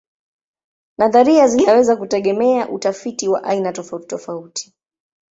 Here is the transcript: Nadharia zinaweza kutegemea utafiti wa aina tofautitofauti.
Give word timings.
Nadharia 0.97 1.47
zinaweza 1.47 1.95
kutegemea 1.95 2.69
utafiti 2.69 3.27
wa 3.27 3.43
aina 3.43 3.73
tofautitofauti. 3.73 4.73